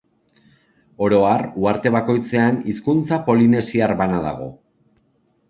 Oro 1.07 1.19
har 1.31 1.43
uharte 1.63 1.91
bakoitzean 1.97 2.59
hizkuntza 2.73 3.21
polinesiar 3.29 3.95
bana 4.03 4.25
dago. 4.27 4.51